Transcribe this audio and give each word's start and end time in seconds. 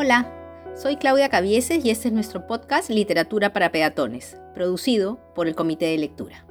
Hola, 0.00 0.32
soy 0.76 0.94
Claudia 0.94 1.28
Cavieses 1.28 1.84
y 1.84 1.90
este 1.90 2.06
es 2.06 2.14
nuestro 2.14 2.46
podcast 2.46 2.88
Literatura 2.88 3.52
para 3.52 3.72
Peatones, 3.72 4.36
producido 4.54 5.18
por 5.34 5.48
el 5.48 5.56
Comité 5.56 5.86
de 5.86 5.98
Lectura. 5.98 6.46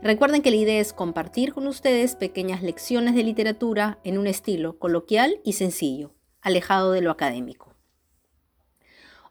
Recuerden 0.00 0.42
que 0.42 0.52
la 0.52 0.58
idea 0.58 0.80
es 0.80 0.92
compartir 0.92 1.52
con 1.52 1.66
ustedes 1.66 2.14
pequeñas 2.14 2.62
lecciones 2.62 3.16
de 3.16 3.24
literatura 3.24 3.98
en 4.04 4.16
un 4.16 4.28
estilo 4.28 4.78
coloquial 4.78 5.40
y 5.42 5.54
sencillo, 5.54 6.14
alejado 6.40 6.92
de 6.92 7.00
lo 7.00 7.10
académico. 7.10 7.74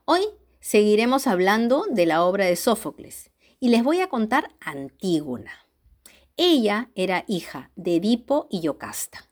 Hoy 0.03 0.23
seguiremos 0.59 1.25
hablando 1.25 1.85
de 1.89 2.05
la 2.05 2.25
obra 2.25 2.43
de 2.43 2.57
Sófocles 2.57 3.31
y 3.61 3.69
les 3.69 3.81
voy 3.81 4.01
a 4.01 4.09
contar 4.09 4.51
Antígona. 4.59 5.53
Ella 6.35 6.89
era 6.95 7.23
hija 7.29 7.71
de 7.77 7.95
Edipo 7.95 8.45
y 8.51 8.59
Yocasta. 8.59 9.29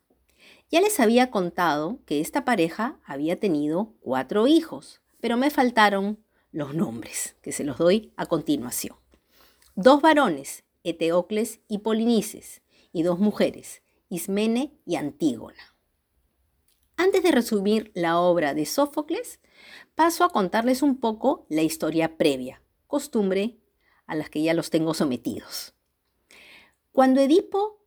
Ya 0.72 0.80
les 0.80 1.00
había 1.00 1.30
contado 1.30 1.98
que 2.06 2.22
esta 2.22 2.46
pareja 2.46 2.98
había 3.04 3.38
tenido 3.38 3.92
cuatro 4.00 4.46
hijos, 4.46 5.02
pero 5.20 5.36
me 5.36 5.50
faltaron 5.50 6.24
los 6.50 6.74
nombres, 6.74 7.36
que 7.42 7.52
se 7.52 7.62
los 7.62 7.76
doy 7.76 8.14
a 8.16 8.24
continuación. 8.24 8.96
Dos 9.74 10.00
varones, 10.00 10.64
Eteocles 10.82 11.60
y 11.68 11.80
Polinices, 11.80 12.62
y 12.90 13.02
dos 13.02 13.18
mujeres, 13.18 13.82
Ismene 14.08 14.72
y 14.86 14.96
Antígona. 14.96 15.76
Antes 16.96 17.22
de 17.22 17.32
resumir 17.32 17.92
la 17.94 18.18
obra 18.18 18.54
de 18.54 18.64
Sófocles, 18.64 19.40
paso 19.94 20.24
a 20.24 20.30
contarles 20.30 20.80
un 20.80 21.00
poco 21.00 21.44
la 21.50 21.60
historia 21.60 22.16
previa, 22.16 22.62
costumbre 22.86 23.58
a 24.06 24.14
las 24.14 24.30
que 24.30 24.42
ya 24.42 24.54
los 24.54 24.70
tengo 24.70 24.94
sometidos. 24.94 25.74
Cuando 26.92 27.20
Edipo 27.20 27.84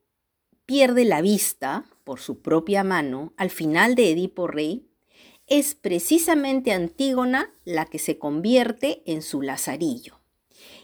pierde 0.68 1.04
la 1.04 1.22
vista, 1.22 1.86
por 2.06 2.22
su 2.22 2.42
propia 2.42 2.86
mano 2.86 3.34
al 3.36 3.50
final 3.50 3.96
de 3.96 4.12
Edipo 4.12 4.48
Rey, 4.48 4.88
es 5.48 5.76
precisamente 5.76 6.72
Antígona 6.72 7.54
la 7.66 7.86
que 7.86 8.00
se 8.00 8.18
convierte 8.18 9.04
en 9.06 9.22
su 9.22 9.42
lazarillo. 9.42 10.22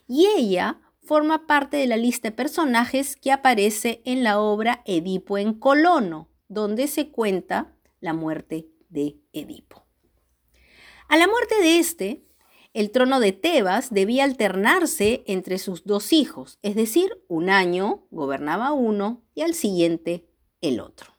Y 0.08 0.28
ella 0.36 0.82
forma 1.02 1.48
parte 1.48 1.78
de 1.78 1.88
la 1.88 1.98
lista 1.98 2.30
de 2.30 2.36
personajes 2.36 3.16
que 3.16 3.32
aparece 3.32 4.02
en 4.06 4.24
la 4.24 4.40
obra 4.40 4.82
Edipo 4.86 5.38
en 5.38 5.54
Colono, 5.54 6.30
donde 6.50 6.88
se 6.88 7.10
cuenta 7.10 7.74
la 8.02 8.14
muerte 8.14 8.68
de 8.90 9.18
Edipo. 9.32 9.86
A 11.08 11.18
la 11.18 11.28
muerte 11.28 11.56
de 11.62 11.80
este, 11.80 12.24
el 12.74 12.92
trono 12.92 13.20
de 13.20 13.32
Tebas 13.32 13.94
debía 13.94 14.24
alternarse 14.24 15.24
entre 15.28 15.58
sus 15.58 15.84
dos 15.84 16.14
hijos, 16.14 16.58
es 16.62 16.76
decir, 16.76 17.22
un 17.28 17.50
año 17.50 18.06
gobernaba 18.12 18.72
uno 18.72 19.24
y 19.34 19.42
al 19.42 19.54
siguiente 19.54 20.31
el 20.62 20.80
otro. 20.80 21.14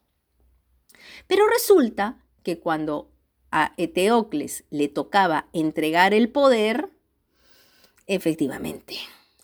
Pero 1.26 1.46
resulta 1.48 2.24
que 2.42 2.58
cuando 2.58 3.10
a 3.50 3.74
Eteocles 3.76 4.64
le 4.70 4.88
tocaba 4.88 5.48
entregar 5.52 6.14
el 6.14 6.30
poder, 6.30 6.90
efectivamente, 8.06 8.96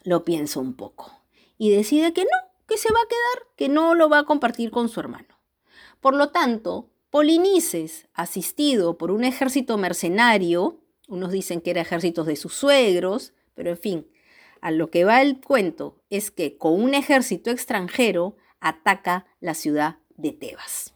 lo 0.02 0.24
piensa 0.24 0.60
un 0.60 0.74
poco 0.74 1.12
y 1.58 1.70
decide 1.70 2.12
que 2.12 2.22
no, 2.22 2.50
que 2.66 2.78
se 2.78 2.92
va 2.92 2.98
a 2.98 3.08
quedar, 3.08 3.46
que 3.56 3.68
no 3.68 3.94
lo 3.94 4.08
va 4.08 4.20
a 4.20 4.24
compartir 4.24 4.70
con 4.70 4.88
su 4.88 5.00
hermano. 5.00 5.38
Por 6.00 6.14
lo 6.14 6.30
tanto, 6.30 6.90
Polinices, 7.10 8.06
asistido 8.12 8.98
por 8.98 9.10
un 9.10 9.24
ejército 9.24 9.78
mercenario, 9.78 10.78
unos 11.08 11.33
dicen 11.33 11.62
que 11.62 11.70
era 11.70 11.80
ejércitos 11.80 12.27
de 12.27 12.36
sus 12.36 12.52
suegros, 12.52 13.33
pero 13.55 13.70
en 13.70 13.78
fin, 13.78 14.10
a 14.60 14.70
lo 14.70 14.90
que 14.90 15.05
va 15.05 15.22
el 15.22 15.40
cuento 15.40 16.02
es 16.10 16.30
que 16.30 16.58
con 16.58 16.74
un 16.80 16.92
ejército 16.92 17.50
extranjero 17.50 18.36
ataca 18.61 19.27
la 19.41 19.55
ciudad 19.55 19.98
de 20.17 20.33
Tebas. 20.33 20.95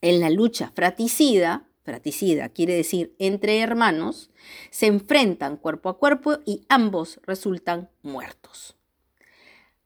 En 0.00 0.20
la 0.20 0.30
lucha 0.30 0.72
fraticida, 0.74 1.68
fraticida 1.82 2.48
quiere 2.48 2.74
decir 2.74 3.14
entre 3.18 3.60
hermanos, 3.60 4.30
se 4.70 4.86
enfrentan 4.86 5.56
cuerpo 5.56 5.88
a 5.88 5.98
cuerpo 5.98 6.38
y 6.44 6.64
ambos 6.68 7.20
resultan 7.22 7.90
muertos. 8.02 8.76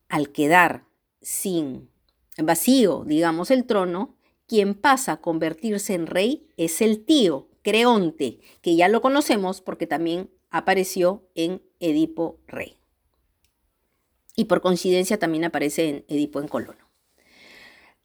Al 0.08 0.30
quedar 0.30 0.84
sin 1.20 1.90
vacío, 2.38 3.04
digamos, 3.06 3.50
el 3.50 3.64
trono, 3.64 4.16
quien 4.46 4.74
pasa 4.74 5.12
a 5.12 5.20
convertirse 5.20 5.94
en 5.94 6.06
rey 6.06 6.48
es 6.56 6.80
el 6.80 7.04
tío, 7.04 7.48
Creonte, 7.62 8.40
que 8.62 8.74
ya 8.74 8.88
lo 8.88 9.00
conocemos 9.00 9.60
porque 9.60 9.86
también 9.86 10.30
apareció 10.50 11.28
en 11.34 11.62
Edipo 11.78 12.40
Rey. 12.46 12.79
Y 14.36 14.44
por 14.44 14.60
coincidencia 14.60 15.18
también 15.18 15.44
aparece 15.44 15.88
en 15.88 16.04
Edipo 16.08 16.40
en 16.40 16.48
Colono. 16.48 16.90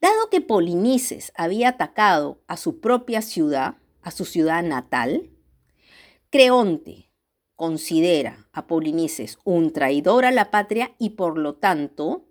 Dado 0.02 0.30
que 0.30 0.42
Polinices 0.42 1.32
había 1.36 1.70
atacado 1.70 2.42
a 2.48 2.58
su 2.58 2.80
propia 2.80 3.22
ciudad, 3.22 3.78
a 4.02 4.12
su 4.12 4.26
ciudad 4.26 4.62
natal, 4.64 5.32
Creonte 6.30 7.10
considera 7.56 8.48
a 8.52 8.68
Polinices 8.68 9.40
un 9.46 9.72
traidor 9.72 10.26
a 10.26 10.32
la 10.32 10.52
patria 10.52 10.94
y 11.00 11.12
por 11.12 11.38
lo 11.38 11.56
tanto 11.56 12.26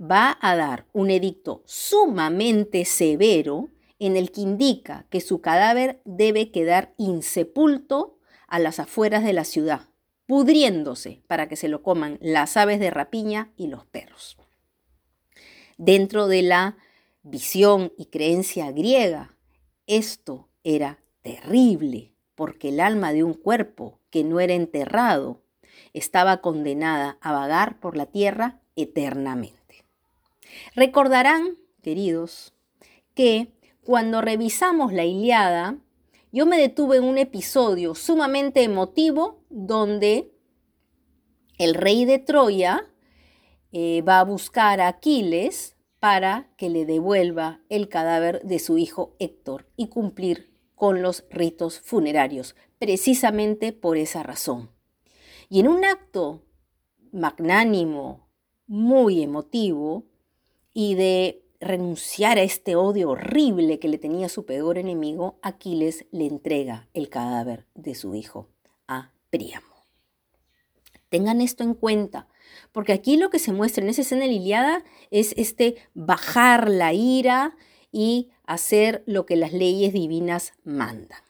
va 0.00 0.38
a 0.40 0.56
dar 0.56 0.86
un 0.92 1.10
edicto 1.10 1.62
sumamente 1.66 2.84
severo 2.84 3.68
en 3.98 4.16
el 4.16 4.30
que 4.30 4.40
indica 4.40 5.06
que 5.10 5.20
su 5.20 5.40
cadáver 5.40 6.00
debe 6.04 6.50
quedar 6.50 6.94
insepulto 6.96 8.18
a 8.46 8.58
las 8.58 8.80
afueras 8.80 9.22
de 9.22 9.34
la 9.34 9.44
ciudad, 9.44 9.89
pudriéndose 10.30 11.22
para 11.26 11.48
que 11.48 11.56
se 11.56 11.66
lo 11.66 11.82
coman 11.82 12.16
las 12.20 12.56
aves 12.56 12.78
de 12.78 12.92
rapiña 12.92 13.50
y 13.56 13.66
los 13.66 13.84
perros. 13.84 14.36
Dentro 15.76 16.28
de 16.28 16.42
la 16.42 16.76
visión 17.24 17.92
y 17.98 18.06
creencia 18.06 18.70
griega, 18.70 19.34
esto 19.88 20.48
era 20.62 21.00
terrible, 21.22 22.12
porque 22.36 22.68
el 22.68 22.78
alma 22.78 23.12
de 23.12 23.24
un 23.24 23.34
cuerpo 23.34 23.98
que 24.10 24.22
no 24.22 24.38
era 24.38 24.54
enterrado 24.54 25.42
estaba 25.94 26.40
condenada 26.40 27.18
a 27.20 27.32
vagar 27.32 27.80
por 27.80 27.96
la 27.96 28.06
tierra 28.06 28.60
eternamente. 28.76 29.84
Recordarán, 30.76 31.56
queridos, 31.82 32.54
que 33.14 33.48
cuando 33.82 34.20
revisamos 34.20 34.92
la 34.92 35.04
Iliada, 35.04 35.78
yo 36.32 36.46
me 36.46 36.58
detuve 36.58 36.98
en 36.98 37.04
un 37.04 37.18
episodio 37.18 37.94
sumamente 37.94 38.62
emotivo 38.62 39.44
donde 39.48 40.32
el 41.58 41.74
rey 41.74 42.04
de 42.04 42.18
Troya 42.18 42.88
eh, 43.72 44.02
va 44.02 44.20
a 44.20 44.24
buscar 44.24 44.80
a 44.80 44.88
Aquiles 44.88 45.76
para 45.98 46.50
que 46.56 46.70
le 46.70 46.86
devuelva 46.86 47.60
el 47.68 47.88
cadáver 47.88 48.42
de 48.42 48.58
su 48.58 48.78
hijo 48.78 49.16
Héctor 49.18 49.68
y 49.76 49.88
cumplir 49.88 50.50
con 50.74 51.02
los 51.02 51.24
ritos 51.30 51.78
funerarios, 51.80 52.56
precisamente 52.78 53.72
por 53.72 53.98
esa 53.98 54.22
razón. 54.22 54.70
Y 55.50 55.60
en 55.60 55.68
un 55.68 55.84
acto 55.84 56.46
magnánimo, 57.12 58.30
muy 58.66 59.22
emotivo, 59.22 60.06
y 60.72 60.94
de 60.94 61.44
renunciar 61.60 62.38
a 62.38 62.42
este 62.42 62.74
odio 62.74 63.10
horrible 63.10 63.78
que 63.78 63.88
le 63.88 63.98
tenía 63.98 64.28
su 64.28 64.46
peor 64.46 64.78
enemigo, 64.78 65.38
Aquiles 65.42 66.06
le 66.10 66.26
entrega 66.26 66.88
el 66.94 67.08
cadáver 67.08 67.66
de 67.74 67.94
su 67.94 68.14
hijo 68.14 68.48
a 68.88 69.12
Príamo. 69.30 69.66
Tengan 71.10 71.40
esto 71.40 71.62
en 71.62 71.74
cuenta, 71.74 72.28
porque 72.72 72.92
aquí 72.92 73.16
lo 73.16 73.30
que 73.30 73.38
se 73.38 73.52
muestra 73.52 73.84
en 73.84 73.90
esa 73.90 74.02
escena 74.02 74.24
de 74.24 74.32
Iliada 74.32 74.84
es 75.10 75.34
este 75.36 75.76
bajar 75.92 76.70
la 76.70 76.92
ira 76.92 77.56
y 77.92 78.30
hacer 78.44 79.02
lo 79.06 79.26
que 79.26 79.36
las 79.36 79.52
leyes 79.52 79.92
divinas 79.92 80.54
mandan. 80.64 81.20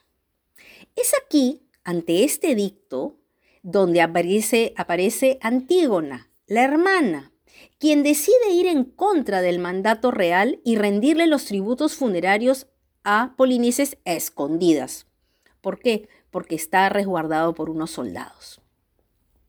Es 0.97 1.13
aquí, 1.25 1.63
ante 1.83 2.25
este 2.25 2.55
dicto, 2.55 3.17
donde 3.63 4.01
aparece, 4.01 4.75
aparece 4.77 5.39
Antígona, 5.41 6.31
la 6.47 6.63
hermana, 6.63 7.33
quien 7.81 8.03
decide 8.03 8.51
ir 8.53 8.67
en 8.67 8.85
contra 8.85 9.41
del 9.41 9.59
mandato 9.59 10.11
real 10.11 10.61
y 10.65 10.77
rendirle 10.77 11.27
los 11.27 11.47
tributos 11.47 11.95
funerarios 11.95 12.67
a 13.05 13.33
Polinices 13.39 13.97
a 14.05 14.13
escondidas. 14.13 15.07
¿Por 15.63 15.81
qué? 15.81 16.07
Porque 16.31 16.55
está 16.55 16.91
resguardado 16.91 17.55
por 17.55 17.71
unos 17.71 17.91
soldados. 17.91 18.61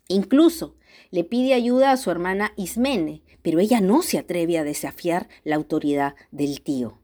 Incluso 0.08 0.78
le 1.12 1.26
pide 1.26 1.54
ayuda 1.54 1.92
a 1.92 1.98
su 1.98 2.10
hermana 2.10 2.54
Ismene, 2.56 3.22
pero 3.42 3.60
ella 3.60 3.82
no 3.82 4.02
se 4.02 4.18
atreve 4.18 4.58
a 4.58 4.64
desafiar 4.64 5.28
la 5.44 5.58
autoridad 5.58 6.16
del 6.32 6.62
tío. 6.62 7.00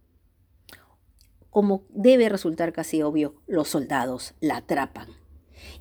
Como 1.50 1.84
debe 1.90 2.30
resultar 2.30 2.72
casi 2.72 3.02
obvio, 3.02 3.36
los 3.48 3.68
soldados 3.68 4.34
la 4.40 4.58
atrapan 4.58 5.10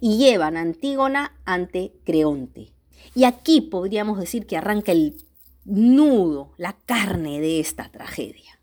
y 0.00 0.19
llevan 0.19 0.56
a 0.56 0.62
Antígona 0.62 1.40
ante 1.44 1.92
Creonte. 2.04 2.72
Y 3.14 3.25
aquí 3.25 3.60
podríamos 3.60 4.19
decir 4.19 4.46
que 4.46 4.56
arranca 4.56 4.90
el 4.90 5.25
nudo, 5.66 6.54
la 6.56 6.72
carne 6.72 7.40
de 7.40 7.60
esta 7.60 7.90
tragedia. 7.90 8.60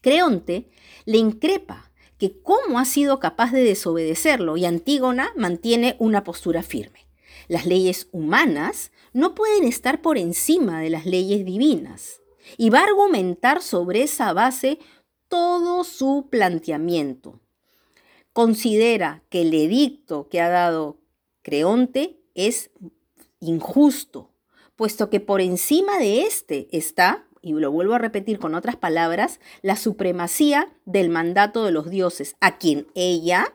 Creonte 0.00 0.70
le 1.04 1.18
increpa 1.18 1.92
que 2.18 2.40
cómo 2.40 2.78
ha 2.78 2.84
sido 2.84 3.18
capaz 3.18 3.52
de 3.52 3.64
desobedecerlo 3.64 4.56
y 4.56 4.64
Antígona 4.64 5.32
mantiene 5.36 5.96
una 5.98 6.24
postura 6.24 6.62
firme. 6.62 7.06
Las 7.48 7.66
leyes 7.66 8.08
humanas 8.12 8.92
no 9.12 9.34
pueden 9.34 9.64
estar 9.64 10.00
por 10.02 10.18
encima 10.18 10.80
de 10.80 10.90
las 10.90 11.06
leyes 11.06 11.44
divinas. 11.44 12.20
Y 12.56 12.70
va 12.70 12.80
a 12.80 12.84
argumentar 12.84 13.62
sobre 13.62 14.02
esa 14.02 14.32
base 14.32 14.78
todo 15.28 15.84
su 15.84 16.28
planteamiento. 16.30 17.40
considera 18.32 19.22
que 19.28 19.42
el 19.42 19.52
edicto 19.52 20.28
que 20.28 20.40
ha 20.40 20.48
dado 20.48 20.98
Creonte 21.42 22.20
es 22.34 22.70
injusto, 23.40 24.31
puesto 24.82 25.10
que 25.10 25.20
por 25.20 25.40
encima 25.40 26.00
de 26.00 26.22
este 26.22 26.66
está, 26.76 27.24
y 27.40 27.52
lo 27.52 27.70
vuelvo 27.70 27.94
a 27.94 27.98
repetir 27.98 28.40
con 28.40 28.56
otras 28.56 28.74
palabras, 28.74 29.38
la 29.60 29.76
supremacía 29.76 30.76
del 30.86 31.08
mandato 31.08 31.64
de 31.64 31.70
los 31.70 31.88
dioses, 31.88 32.34
a 32.40 32.58
quien 32.58 32.88
ella 32.96 33.54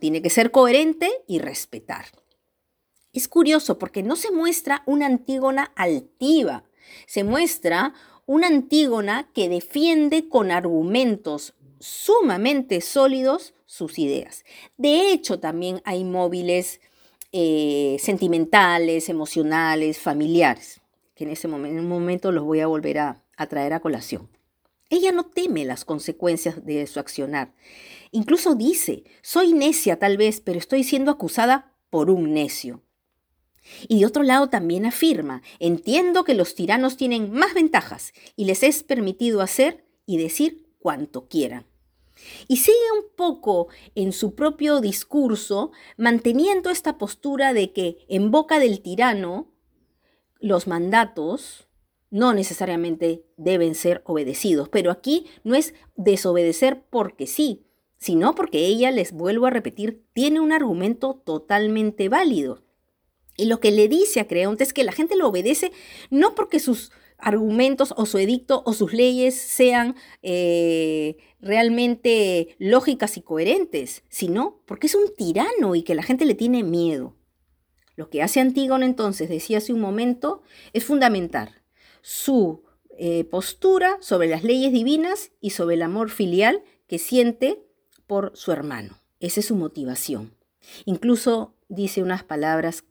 tiene 0.00 0.20
que 0.20 0.28
ser 0.28 0.50
coherente 0.50 1.10
y 1.26 1.38
respetar. 1.38 2.04
Es 3.14 3.26
curioso 3.26 3.78
porque 3.78 4.02
no 4.02 4.16
se 4.16 4.30
muestra 4.30 4.82
una 4.84 5.06
Antígona 5.06 5.72
altiva, 5.76 6.64
se 7.06 7.24
muestra 7.24 7.94
una 8.26 8.48
Antígona 8.48 9.30
que 9.32 9.48
defiende 9.48 10.28
con 10.28 10.50
argumentos 10.50 11.54
sumamente 11.78 12.82
sólidos 12.82 13.54
sus 13.64 13.98
ideas. 13.98 14.44
De 14.76 15.10
hecho, 15.10 15.40
también 15.40 15.80
hay 15.86 16.04
móviles 16.04 16.82
eh, 17.32 17.96
sentimentales, 18.00 19.08
emocionales, 19.08 19.98
familiares, 19.98 20.80
que 21.14 21.24
en 21.24 21.30
ese 21.30 21.48
momento, 21.48 22.32
los 22.32 22.44
voy 22.44 22.60
a 22.60 22.66
volver 22.66 22.98
a 22.98 23.22
traer 23.48 23.72
a 23.72 23.80
colación. 23.80 24.28
Ella 24.90 25.12
no 25.12 25.24
teme 25.24 25.64
las 25.64 25.84
consecuencias 25.84 26.66
de 26.66 26.84
su 26.88 26.98
accionar. 26.98 27.54
Incluso 28.10 28.56
dice, 28.56 29.04
soy 29.22 29.52
necia 29.52 30.00
tal 30.00 30.16
vez, 30.16 30.40
pero 30.40 30.58
estoy 30.58 30.82
siendo 30.82 31.12
acusada 31.12 31.72
por 31.90 32.10
un 32.10 32.34
necio. 32.34 32.82
Y 33.86 34.00
de 34.00 34.06
otro 34.06 34.24
lado 34.24 34.48
también 34.48 34.84
afirma, 34.84 35.42
entiendo 35.60 36.24
que 36.24 36.34
los 36.34 36.56
tiranos 36.56 36.96
tienen 36.96 37.30
más 37.30 37.54
ventajas 37.54 38.12
y 38.34 38.46
les 38.46 38.64
es 38.64 38.82
permitido 38.82 39.42
hacer 39.42 39.84
y 40.06 40.18
decir 40.18 40.66
cuanto 40.80 41.28
quieran. 41.28 41.69
Y 42.48 42.58
sigue 42.58 42.76
un 42.96 43.06
poco 43.16 43.68
en 43.94 44.12
su 44.12 44.34
propio 44.34 44.80
discurso 44.80 45.72
manteniendo 45.96 46.70
esta 46.70 46.98
postura 46.98 47.52
de 47.52 47.72
que 47.72 47.98
en 48.08 48.30
boca 48.30 48.58
del 48.58 48.80
tirano 48.80 49.52
los 50.40 50.66
mandatos 50.66 51.68
no 52.10 52.34
necesariamente 52.34 53.24
deben 53.36 53.74
ser 53.74 54.02
obedecidos, 54.04 54.68
pero 54.68 54.90
aquí 54.90 55.26
no 55.44 55.54
es 55.54 55.74
desobedecer 55.96 56.82
porque 56.90 57.26
sí, 57.26 57.64
sino 57.98 58.34
porque 58.34 58.66
ella, 58.66 58.90
les 58.90 59.12
vuelvo 59.12 59.46
a 59.46 59.50
repetir, 59.50 60.04
tiene 60.12 60.40
un 60.40 60.52
argumento 60.52 61.22
totalmente 61.24 62.08
válido. 62.08 62.64
Y 63.36 63.46
lo 63.46 63.60
que 63.60 63.70
le 63.70 63.88
dice 63.88 64.20
a 64.20 64.26
Creonte 64.26 64.64
es 64.64 64.72
que 64.72 64.84
la 64.84 64.92
gente 64.92 65.16
lo 65.16 65.28
obedece 65.28 65.72
no 66.10 66.34
porque 66.34 66.58
sus 66.58 66.92
argumentos 67.22 67.94
o 67.96 68.06
su 68.06 68.18
edicto 68.18 68.62
o 68.64 68.72
sus 68.72 68.92
leyes 68.92 69.34
sean 69.34 69.96
eh, 70.22 71.16
realmente 71.40 72.56
lógicas 72.58 73.16
y 73.16 73.22
coherentes, 73.22 74.02
sino 74.08 74.60
porque 74.66 74.86
es 74.86 74.94
un 74.94 75.14
tirano 75.16 75.74
y 75.74 75.82
que 75.82 75.94
la 75.94 76.02
gente 76.02 76.24
le 76.24 76.34
tiene 76.34 76.62
miedo. 76.62 77.16
Lo 77.96 78.08
que 78.08 78.22
hace 78.22 78.40
Antígono 78.40 78.84
entonces, 78.84 79.28
decía 79.28 79.58
hace 79.58 79.72
un 79.72 79.80
momento, 79.80 80.42
es 80.72 80.84
fundamentar 80.84 81.62
su 82.02 82.62
eh, 82.98 83.24
postura 83.24 83.98
sobre 84.00 84.28
las 84.28 84.44
leyes 84.44 84.72
divinas 84.72 85.32
y 85.40 85.50
sobre 85.50 85.74
el 85.74 85.82
amor 85.82 86.10
filial 86.10 86.62
que 86.86 86.98
siente 86.98 87.62
por 88.06 88.32
su 88.34 88.52
hermano. 88.52 88.98
Esa 89.20 89.40
es 89.40 89.46
su 89.46 89.56
motivación. 89.56 90.34
Incluso 90.84 91.54
dice 91.68 92.02
unas 92.02 92.24
palabras 92.24 92.84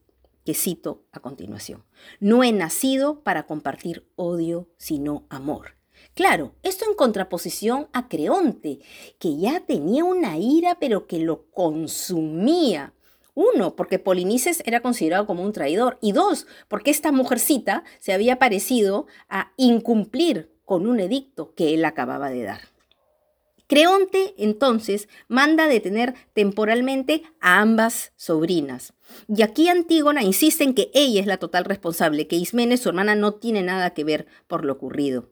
que 0.46 0.54
cito 0.54 1.06
a 1.12 1.20
continuación. 1.20 1.84
No 2.20 2.44
he 2.44 2.52
nacido 2.52 3.22
para 3.22 3.46
compartir 3.46 4.08
odio, 4.16 4.70
sino 4.78 5.26
amor. 5.30 5.76
Claro, 6.14 6.56
esto 6.64 6.86
en 6.86 6.96
contraposición 6.96 7.88
a 7.94 8.08
Creonte, 8.08 8.80
que 9.20 9.38
ya 9.38 9.62
tenía 9.62 10.04
una 10.04 10.38
ira 10.38 10.78
pero 10.80 11.08
que 11.08 11.20
lo 11.20 11.50
consumía. 11.52 12.94
Uno, 13.36 13.76
porque 13.76 14.00
Polinices 14.00 14.62
era 14.66 14.82
considerado 14.82 15.26
como 15.26 15.44
un 15.44 15.54
traidor. 15.54 15.98
Y 16.02 16.12
dos, 16.12 16.46
porque 16.68 16.92
esta 16.92 17.12
mujercita 17.12 17.84
se 18.00 18.12
había 18.12 18.38
parecido 18.38 19.08
a 19.30 19.54
incumplir 19.56 20.52
con 20.66 20.88
un 20.88 21.00
edicto 21.00 21.54
que 21.56 21.74
él 21.74 21.86
acababa 21.86 22.30
de 22.30 22.44
dar. 22.44 22.62
Creonte 23.70 24.34
entonces 24.40 25.08
manda 25.28 25.68
detener 25.68 26.16
temporalmente 26.34 27.22
a 27.40 27.62
ambas 27.62 28.14
sobrinas. 28.16 28.94
Y 29.28 29.44
aquí 29.44 29.70
Antígona 29.70 30.24
insiste 30.24 30.64
en 30.64 30.74
que 30.74 30.90
ella 30.96 31.22
es 31.22 31.28
la 31.28 31.38
total 31.38 31.66
responsable, 31.66 32.26
que 32.26 32.36
Ismene, 32.36 32.78
su 32.78 32.90
hermana, 32.90 33.14
no 33.14 33.36
tiene 33.36 33.62
nada 33.62 33.92
que 33.92 34.04
ver 34.04 34.26
por 34.48 34.66
lo 34.66 34.74
ocurrido. 34.74 35.30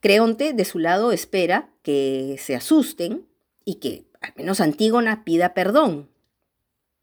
Creonte, 0.00 0.52
de 0.52 0.64
su 0.64 0.80
lado, 0.80 1.12
espera 1.12 1.70
que 1.82 2.36
se 2.40 2.56
asusten 2.56 3.28
y 3.64 3.76
que 3.76 4.04
al 4.20 4.32
menos 4.34 4.60
Antígona 4.60 5.22
pida 5.22 5.54
perdón 5.54 6.09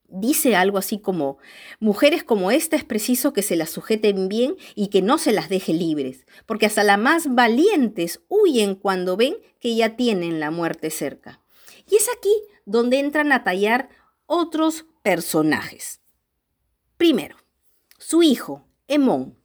dice 0.09 0.56
algo 0.56 0.77
así 0.77 1.00
como, 1.00 1.38
mujeres 1.80 2.24
como 2.24 2.51
esta 2.51 2.75
es 2.75 2.83
preciso 2.83 3.33
que 3.33 3.42
se 3.42 3.56
las 3.56 3.69
sujeten 3.69 4.30
bien 4.30 4.56
y 4.75 4.88
que 4.88 5.01
no 5.01 5.18
se 5.18 5.31
las 5.31 5.50
deje 5.50 5.74
libres, 5.74 6.25
porque 6.45 6.65
hasta 6.65 6.83
las 6.83 7.00
más 7.00 7.33
valientes 7.33 8.21
huyen 8.27 8.75
cuando 8.75 9.18
ven 9.18 9.38
que 9.59 9.75
ya 9.75 9.95
tienen 9.95 10.39
la 10.39 10.51
muerte 10.51 10.89
cerca. 10.89 11.42
Y 11.89 11.95
es 11.95 12.07
aquí 12.18 12.33
donde 12.65 13.00
entran 13.00 13.31
a 13.31 13.44
tallar 13.44 13.89
otros 14.25 14.86
personajes. 15.04 16.01
Primero, 16.98 17.38
su 17.98 18.24
hijo, 18.24 18.68
Hemón, 18.88 19.38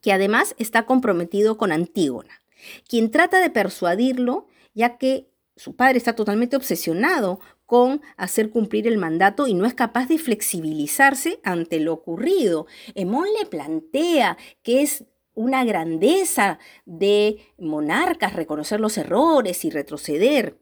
que 0.00 0.12
además 0.12 0.54
está 0.58 0.84
comprometido 0.84 1.56
con 1.56 1.72
Antígona, 1.72 2.42
quien 2.88 3.10
trata 3.10 3.40
de 3.40 3.50
persuadirlo 3.50 4.46
ya 4.74 4.98
que 4.98 5.30
su 5.56 5.76
padre 5.76 5.98
está 5.98 6.14
totalmente 6.14 6.56
obsesionado 6.56 7.40
con 7.66 8.02
hacer 8.16 8.50
cumplir 8.50 8.86
el 8.86 8.98
mandato 8.98 9.46
y 9.46 9.54
no 9.54 9.66
es 9.66 9.74
capaz 9.74 10.08
de 10.08 10.18
flexibilizarse 10.18 11.40
ante 11.42 11.80
lo 11.80 11.92
ocurrido. 11.92 12.66
Hemón 12.94 13.26
le 13.38 13.46
plantea 13.46 14.36
que 14.62 14.82
es 14.82 15.04
una 15.34 15.64
grandeza 15.64 16.58
de 16.84 17.38
monarcas 17.58 18.34
reconocer 18.34 18.80
los 18.80 18.96
errores 18.98 19.64
y 19.64 19.70
retroceder, 19.70 20.58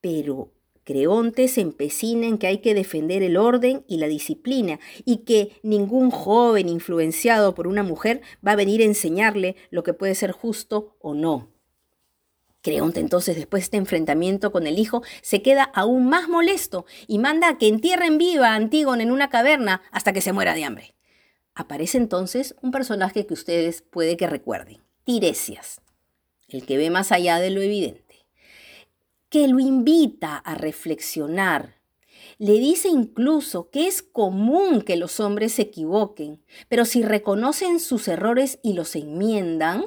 pero 0.00 0.52
Creonte 0.88 1.48
se 1.48 1.60
empecina 1.60 2.26
en 2.26 2.38
que 2.38 2.46
hay 2.46 2.58
que 2.58 2.72
defender 2.72 3.22
el 3.22 3.36
orden 3.36 3.84
y 3.88 3.98
la 3.98 4.08
disciplina 4.08 4.80
y 5.04 5.18
que 5.18 5.52
ningún 5.62 6.10
joven 6.10 6.66
influenciado 6.68 7.54
por 7.54 7.66
una 7.66 7.82
mujer 7.82 8.22
va 8.46 8.52
a 8.52 8.56
venir 8.56 8.80
a 8.80 8.86
enseñarle 8.86 9.54
lo 9.70 9.82
que 9.82 9.92
puede 9.92 10.14
ser 10.14 10.32
justo 10.32 10.96
o 11.00 11.12
no. 11.12 11.57
Creonte 12.62 13.00
entonces, 13.00 13.36
después 13.36 13.62
de 13.62 13.64
este 13.64 13.76
enfrentamiento 13.76 14.50
con 14.50 14.66
el 14.66 14.78
hijo, 14.78 15.02
se 15.22 15.42
queda 15.42 15.62
aún 15.62 16.08
más 16.08 16.28
molesto 16.28 16.86
y 17.06 17.18
manda 17.18 17.48
a 17.48 17.58
que 17.58 17.68
entierren 17.68 18.18
viva 18.18 18.48
a 18.48 18.54
Antígona 18.56 19.02
en 19.02 19.12
una 19.12 19.30
caverna 19.30 19.82
hasta 19.92 20.12
que 20.12 20.20
se 20.20 20.32
muera 20.32 20.54
de 20.54 20.64
hambre. 20.64 20.94
Aparece 21.54 21.98
entonces 21.98 22.54
un 22.60 22.70
personaje 22.70 23.26
que 23.26 23.34
ustedes 23.34 23.82
puede 23.82 24.16
que 24.16 24.26
recuerden, 24.26 24.80
Tiresias, 25.04 25.80
el 26.48 26.66
que 26.66 26.76
ve 26.76 26.90
más 26.90 27.12
allá 27.12 27.38
de 27.38 27.50
lo 27.50 27.62
evidente, 27.62 28.26
que 29.28 29.46
lo 29.48 29.58
invita 29.58 30.36
a 30.36 30.54
reflexionar. 30.54 31.76
Le 32.38 32.54
dice 32.54 32.88
incluso 32.88 33.70
que 33.70 33.86
es 33.86 34.02
común 34.02 34.82
que 34.82 34.96
los 34.96 35.20
hombres 35.20 35.52
se 35.52 35.62
equivoquen, 35.62 36.42
pero 36.68 36.84
si 36.84 37.02
reconocen 37.02 37.80
sus 37.80 38.08
errores 38.08 38.58
y 38.62 38.74
los 38.74 38.94
enmiendan, 38.96 39.84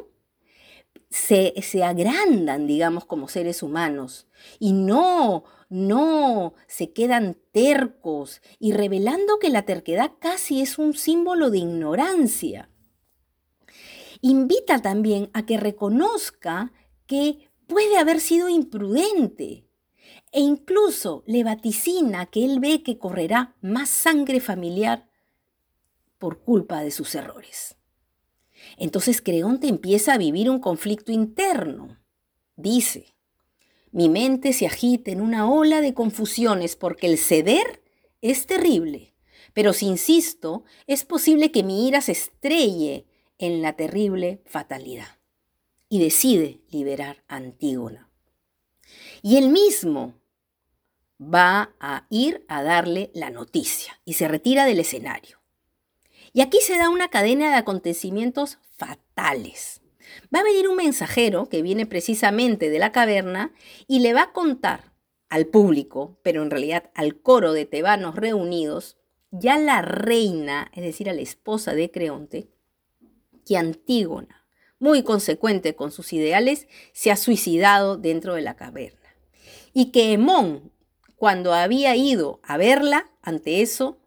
se, 1.12 1.54
se 1.62 1.84
agrandan, 1.84 2.66
digamos, 2.66 3.06
como 3.06 3.28
seres 3.28 3.62
humanos 3.62 4.28
y 4.60 4.72
no, 4.72 5.44
no 5.70 6.54
se 6.68 6.94
quedan 6.94 7.38
tercos 7.52 8.42
y 8.60 8.72
revelando 8.72 9.38
que 9.38 9.50
la 9.50 9.64
terquedad 9.64 10.14
casi 10.20 10.62
es 10.62 10.80
un 10.80 10.94
símbolo 10.94 11.50
de 11.50 11.60
ignorancia. 11.60 12.70
Invita 14.22 14.82
también 14.82 15.30
a 15.34 15.46
que 15.46 15.58
reconozca 15.58 16.72
que 17.08 17.52
puede 17.68 17.98
haber 17.98 18.22
sido 18.22 18.48
imprudente 18.48 19.68
e 20.32 20.40
incluso 20.40 21.24
le 21.28 21.44
vaticina 21.44 22.26
que 22.28 22.46
él 22.46 22.62
ve 22.62 22.84
que 22.84 22.98
correrá 22.98 23.58
más 23.62 23.90
sangre 23.90 24.40
familiar 24.40 25.10
por 26.18 26.42
culpa 26.42 26.82
de 26.82 26.92
sus 26.92 27.16
errores. 27.16 27.76
Entonces 28.78 29.22
Creonte 29.22 29.68
empieza 29.68 30.14
a 30.14 30.18
vivir 30.18 30.50
un 30.50 30.60
conflicto 30.60 31.12
interno. 31.12 32.00
Dice, 32.56 33.16
mi 33.92 34.08
mente 34.08 34.54
se 34.54 34.66
agita 34.66 35.12
en 35.12 35.22
una 35.22 35.50
ola 35.50 35.82
de 35.82 35.94
confusiones 35.94 36.76
porque 36.76 37.08
el 37.08 37.18
ceder 37.18 37.84
es 38.22 38.46
terrible, 38.46 39.14
pero 39.54 39.74
si 39.74 39.88
insisto, 39.88 40.64
es 40.88 41.04
posible 41.04 41.52
que 41.52 41.64
mi 41.64 41.88
ira 41.88 42.02
se 42.02 42.14
estrelle 42.14 43.06
en 43.38 43.62
la 43.62 43.74
terrible 43.74 44.42
fatalidad. 44.46 45.20
Y 45.90 46.00
decide 46.00 46.62
liberar 46.70 47.24
a 47.28 47.36
Antígona. 47.36 48.10
Y 49.22 49.36
él 49.36 49.50
mismo 49.50 50.14
va 51.22 51.76
a 51.80 52.08
ir 52.10 52.46
a 52.48 52.64
darle 52.64 53.12
la 53.14 53.30
noticia 53.30 54.00
y 54.06 54.14
se 54.14 54.28
retira 54.28 54.66
del 54.66 54.80
escenario. 54.80 55.41
Y 56.34 56.42
aquí 56.42 56.60
se 56.62 56.78
da 56.78 56.90
una 56.90 57.10
cadena 57.10 57.50
de 57.50 57.56
acontecimientos 57.56 58.60
fatales. 58.78 59.82
Va 60.34 60.40
a 60.40 60.44
venir 60.44 60.68
un 60.68 60.78
mensajero 60.78 61.50
que 61.50 61.62
viene 61.62 61.86
precisamente 61.86 62.70
de 62.70 62.80
la 62.80 62.92
caverna 62.92 63.54
y 63.88 64.00
le 64.00 64.14
va 64.14 64.24
a 64.24 64.34
contar 64.34 64.94
al 65.30 65.46
público, 65.46 66.20
pero 66.24 66.42
en 66.44 66.52
realidad 66.52 66.92
al 66.94 67.22
coro 67.22 67.54
de 67.54 67.66
tebanos 67.66 68.16
reunidos, 68.16 68.98
ya 69.32 69.58
la 69.58 69.82
reina, 69.82 70.70
es 70.74 70.84
decir, 70.84 71.10
a 71.10 71.14
la 71.14 71.22
esposa 71.22 71.74
de 71.74 71.90
Creonte, 71.90 72.50
que 73.46 73.58
Antígona, 73.58 74.46
muy 74.80 75.04
consecuente 75.04 75.76
con 75.76 75.92
sus 75.92 76.12
ideales, 76.12 76.68
se 76.92 77.12
ha 77.12 77.16
suicidado 77.16 77.98
dentro 77.98 78.36
de 78.36 78.42
la 78.42 78.56
caverna. 78.56 79.00
Y 79.74 79.92
que 79.92 80.12
Hemón, 80.12 80.72
cuando 81.16 81.54
había 81.54 81.96
ido 81.96 82.42
a 82.44 82.58
verla, 82.58 83.10
ante 83.22 83.62
eso, 83.62 84.00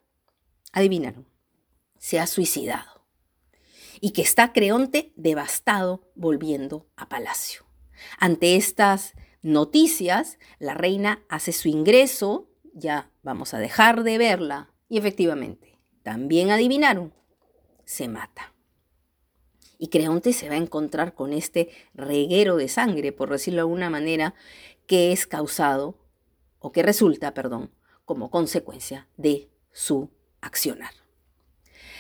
adivinaron, 0.73 1.27
se 2.05 2.21
ha 2.21 2.27
suicidado. 2.27 3.07
Y 3.99 4.11
que 4.11 4.21
está 4.21 4.53
Creonte 4.53 5.15
devastado 5.17 6.03
volviendo 6.15 6.87
a 6.97 7.09
palacio. 7.09 7.65
Ante 8.19 8.57
estas 8.57 9.15
noticias, 9.41 10.39
la 10.59 10.75
reina 10.75 11.25
hace 11.31 11.53
su 11.53 11.69
ingreso, 11.69 12.51
ya 12.75 13.11
vamos 13.23 13.55
a 13.55 13.59
dejar 13.59 14.03
de 14.03 14.19
verla, 14.19 14.71
y 14.87 14.99
efectivamente, 14.99 15.79
también 16.03 16.51
adivinaron, 16.51 17.15
se 17.87 18.07
mata. 18.07 18.53
Y 19.79 19.89
Creonte 19.89 20.35
se 20.35 20.51
va 20.51 20.57
a 20.57 20.59
encontrar 20.59 21.15
con 21.15 21.33
este 21.33 21.71
reguero 21.95 22.57
de 22.57 22.69
sangre, 22.69 23.13
por 23.13 23.31
decirlo 23.31 23.57
de 23.57 23.63
alguna 23.63 23.89
manera, 23.89 24.35
que 24.87 25.11
es 25.13 25.27
causado, 25.27 25.97
o 26.59 26.71
que 26.71 26.83
resulta, 26.83 27.33
perdón, 27.33 27.71
como 28.05 28.31
consecuencia 28.31 29.09
de 29.17 29.49
su 29.73 30.11
accionar. 30.43 31.04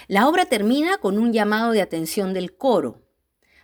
La 0.06 0.28
obra 0.28 0.46
termina 0.46 0.99
con 0.99 1.18
un 1.18 1.32
llamado 1.32 1.73
de 1.73 1.80
atención 1.80 2.34
del 2.34 2.56
coro, 2.56 3.02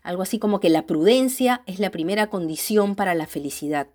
algo 0.02 0.22
así 0.22 0.38
como 0.38 0.60
que 0.60 0.70
la 0.70 0.86
prudencia 0.86 1.62
es 1.66 1.78
la 1.78 1.90
primera 1.90 2.28
condición 2.28 2.96
para 2.96 3.14
la 3.14 3.26
felicidad. 3.26 3.88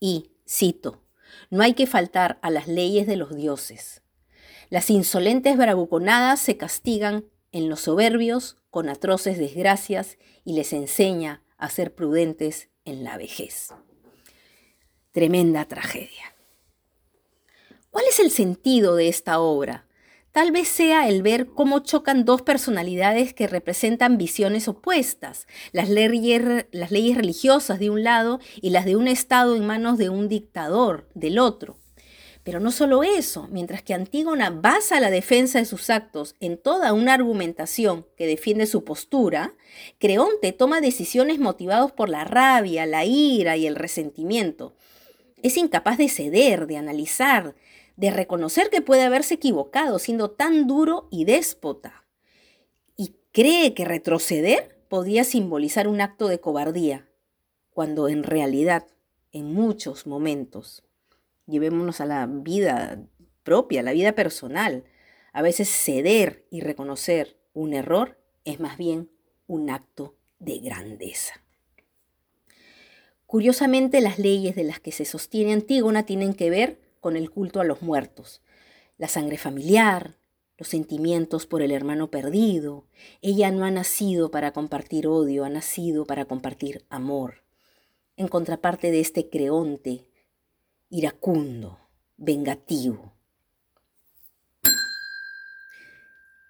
Y, 0.00 0.30
cito, 0.48 1.02
no 1.50 1.62
hay 1.62 1.74
que 1.74 1.86
faltar 1.86 2.38
a 2.42 2.50
las 2.50 2.68
leyes 2.68 3.06
de 3.06 3.16
los 3.16 3.36
dioses. 3.36 4.02
Las 4.70 4.90
insolentes 4.90 5.56
bravuconadas 5.56 6.40
se 6.40 6.56
castigan 6.56 7.24
en 7.52 7.68
los 7.68 7.80
soberbios 7.80 8.56
con 8.70 8.88
atroces 8.88 9.38
desgracias 9.38 10.18
y 10.44 10.54
les 10.54 10.72
enseña 10.72 11.42
a 11.56 11.68
ser 11.68 11.94
prudentes 11.94 12.68
en 12.84 13.04
la 13.04 13.16
vejez. 13.16 13.68
Tremenda 15.12 15.64
tragedia. 15.64 16.34
¿Cuál 17.90 18.04
es 18.08 18.20
el 18.20 18.30
sentido 18.30 18.94
de 18.94 19.08
esta 19.08 19.40
obra? 19.40 19.87
Tal 20.32 20.52
vez 20.52 20.68
sea 20.68 21.08
el 21.08 21.22
ver 21.22 21.46
cómo 21.46 21.80
chocan 21.80 22.24
dos 22.24 22.42
personalidades 22.42 23.34
que 23.34 23.48
representan 23.48 24.18
visiones 24.18 24.68
opuestas, 24.68 25.46
las 25.72 25.88
leyes, 25.88 26.66
las 26.70 26.90
leyes 26.90 27.16
religiosas 27.16 27.78
de 27.78 27.90
un 27.90 28.04
lado 28.04 28.38
y 28.60 28.70
las 28.70 28.84
de 28.84 28.96
un 28.96 29.08
Estado 29.08 29.56
en 29.56 29.66
manos 29.66 29.98
de 29.98 30.10
un 30.10 30.28
dictador 30.28 31.08
del 31.14 31.38
otro. 31.38 31.78
Pero 32.44 32.60
no 32.60 32.70
solo 32.70 33.02
eso, 33.02 33.46
mientras 33.50 33.82
que 33.82 33.94
Antígona 33.94 34.48
basa 34.48 35.00
la 35.00 35.10
defensa 35.10 35.58
de 35.58 35.66
sus 35.66 35.90
actos 35.90 36.34
en 36.40 36.56
toda 36.56 36.92
una 36.92 37.14
argumentación 37.14 38.06
que 38.16 38.26
defiende 38.26 38.66
su 38.66 38.84
postura, 38.84 39.54
Creonte 39.98 40.52
toma 40.52 40.80
decisiones 40.80 41.38
motivadas 41.38 41.92
por 41.92 42.08
la 42.08 42.24
rabia, 42.24 42.86
la 42.86 43.04
ira 43.04 43.56
y 43.56 43.66
el 43.66 43.76
resentimiento. 43.76 44.74
Es 45.42 45.56
incapaz 45.56 45.98
de 45.98 46.08
ceder, 46.08 46.66
de 46.66 46.78
analizar, 46.78 47.54
de 47.98 48.12
reconocer 48.12 48.70
que 48.70 48.80
puede 48.80 49.02
haberse 49.02 49.34
equivocado 49.34 49.98
siendo 49.98 50.30
tan 50.30 50.68
duro 50.68 51.08
y 51.10 51.24
déspota. 51.24 52.04
Y 52.96 53.16
cree 53.32 53.74
que 53.74 53.84
retroceder 53.84 54.78
podría 54.88 55.24
simbolizar 55.24 55.88
un 55.88 56.00
acto 56.00 56.28
de 56.28 56.38
cobardía, 56.38 57.08
cuando 57.70 58.08
en 58.08 58.22
realidad, 58.22 58.86
en 59.32 59.52
muchos 59.52 60.06
momentos, 60.06 60.84
llevémonos 61.46 62.00
a 62.00 62.06
la 62.06 62.26
vida 62.26 63.02
propia, 63.42 63.82
la 63.82 63.92
vida 63.92 64.12
personal. 64.12 64.84
A 65.32 65.42
veces 65.42 65.68
ceder 65.68 66.46
y 66.50 66.60
reconocer 66.60 67.36
un 67.52 67.74
error 67.74 68.16
es 68.44 68.60
más 68.60 68.78
bien 68.78 69.10
un 69.48 69.70
acto 69.70 70.14
de 70.38 70.60
grandeza. 70.60 71.42
Curiosamente, 73.26 74.00
las 74.00 74.20
leyes 74.20 74.54
de 74.54 74.62
las 74.62 74.78
que 74.78 74.92
se 74.92 75.04
sostiene 75.04 75.52
Antígona 75.52 76.06
tienen 76.06 76.32
que 76.32 76.48
ver 76.48 76.87
con 77.08 77.16
el 77.16 77.30
culto 77.30 77.62
a 77.62 77.64
los 77.64 77.80
muertos, 77.80 78.42
la 78.98 79.08
sangre 79.08 79.38
familiar, 79.38 80.18
los 80.58 80.68
sentimientos 80.68 81.46
por 81.46 81.62
el 81.62 81.72
hermano 81.72 82.10
perdido. 82.10 82.84
Ella 83.22 83.50
no 83.50 83.64
ha 83.64 83.70
nacido 83.70 84.30
para 84.30 84.52
compartir 84.52 85.06
odio, 85.06 85.46
ha 85.46 85.48
nacido 85.48 86.04
para 86.04 86.26
compartir 86.26 86.84
amor. 86.90 87.44
En 88.16 88.28
contraparte 88.28 88.90
de 88.90 89.00
este 89.00 89.30
creonte 89.30 90.04
iracundo, 90.90 91.78
vengativo. 92.18 93.14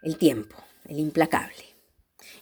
El 0.02 0.18
tiempo, 0.18 0.56
el 0.86 0.98
implacable. 0.98 1.66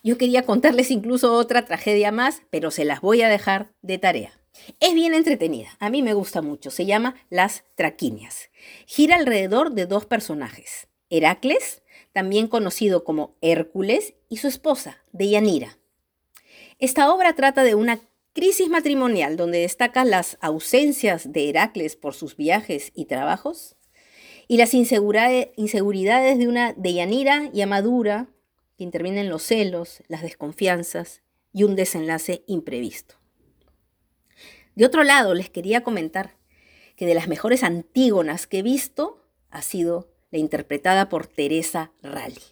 Yo 0.02 0.16
quería 0.16 0.46
contarles 0.46 0.90
incluso 0.90 1.34
otra 1.34 1.66
tragedia 1.66 2.12
más, 2.12 2.40
pero 2.48 2.70
se 2.70 2.86
las 2.86 3.02
voy 3.02 3.20
a 3.20 3.28
dejar 3.28 3.74
de 3.82 3.98
tarea. 3.98 4.32
Es 4.80 4.94
bien 4.94 5.14
entretenida, 5.14 5.76
a 5.78 5.90
mí 5.90 6.02
me 6.02 6.14
gusta 6.14 6.42
mucho, 6.42 6.70
se 6.70 6.86
llama 6.86 7.14
Las 7.30 7.64
Traquinias. 7.74 8.50
Gira 8.86 9.16
alrededor 9.16 9.72
de 9.72 9.86
dos 9.86 10.06
personajes, 10.06 10.88
Heracles, 11.10 11.82
también 12.12 12.48
conocido 12.48 13.04
como 13.04 13.36
Hércules, 13.40 14.14
y 14.28 14.38
su 14.38 14.48
esposa, 14.48 15.04
Deyanira. 15.12 15.78
Esta 16.78 17.12
obra 17.12 17.34
trata 17.34 17.62
de 17.62 17.74
una 17.74 18.00
crisis 18.32 18.68
matrimonial 18.68 19.36
donde 19.36 19.60
destacan 19.60 20.10
las 20.10 20.36
ausencias 20.40 21.32
de 21.32 21.48
Heracles 21.48 21.96
por 21.96 22.14
sus 22.14 22.36
viajes 22.36 22.92
y 22.94 23.06
trabajos 23.06 23.76
y 24.48 24.58
las 24.58 24.74
inseguridades 24.74 26.38
de 26.38 26.48
una 26.48 26.72
Deyanira 26.74 27.50
y 27.52 27.62
Amadura 27.62 28.28
que 28.76 28.84
intervienen 28.84 29.30
los 29.30 29.42
celos, 29.42 30.02
las 30.08 30.22
desconfianzas 30.22 31.22
y 31.52 31.62
un 31.62 31.76
desenlace 31.76 32.44
imprevisto. 32.46 33.16
De 34.76 34.86
otro 34.86 35.02
lado, 35.02 35.34
les 35.34 35.50
quería 35.50 35.82
comentar 35.82 36.36
que 36.94 37.06
de 37.06 37.14
las 37.14 37.26
mejores 37.26 37.64
antígonas 37.64 38.46
que 38.46 38.60
he 38.60 38.62
visto 38.62 39.24
ha 39.50 39.62
sido 39.62 40.12
la 40.30 40.38
interpretada 40.38 41.08
por 41.08 41.26
Teresa 41.26 41.92
Rally, 42.02 42.42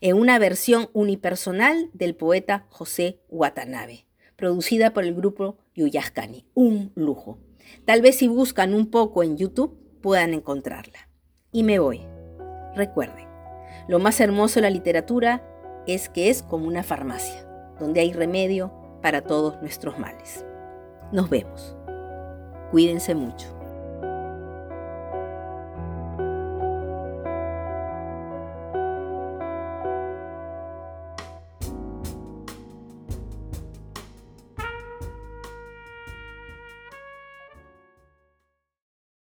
en 0.00 0.16
una 0.16 0.38
versión 0.38 0.88
unipersonal 0.94 1.90
del 1.92 2.14
poeta 2.14 2.66
José 2.70 3.20
Watanabe 3.28 4.06
producida 4.36 4.92
por 4.92 5.04
el 5.04 5.14
grupo 5.14 5.58
Yuyascani. 5.74 6.46
Un 6.54 6.92
lujo. 6.94 7.38
Tal 7.84 8.02
vez 8.02 8.16
si 8.16 8.28
buscan 8.28 8.74
un 8.74 8.90
poco 8.90 9.22
en 9.22 9.36
YouTube 9.36 9.76
puedan 10.02 10.34
encontrarla. 10.34 11.08
Y 11.50 11.62
me 11.62 11.78
voy. 11.78 12.02
Recuerden, 12.74 13.26
lo 13.88 13.98
más 13.98 14.20
hermoso 14.20 14.56
de 14.56 14.62
la 14.62 14.70
literatura 14.70 15.42
es 15.86 16.08
que 16.08 16.28
es 16.28 16.42
como 16.42 16.66
una 16.66 16.82
farmacia, 16.82 17.48
donde 17.80 18.00
hay 18.00 18.12
remedio 18.12 18.72
para 19.02 19.22
todos 19.22 19.60
nuestros 19.62 19.98
males. 19.98 20.44
Nos 21.12 21.30
vemos. 21.30 21.76
Cuídense 22.70 23.14
mucho. 23.14 23.55